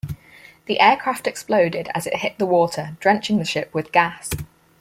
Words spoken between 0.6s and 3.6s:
The aircraft exploded as it hit the water, drenching the